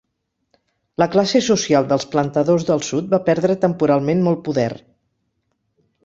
[1.01, 4.71] La classe social dels plantadors del sud va perdre temporalment molt poder.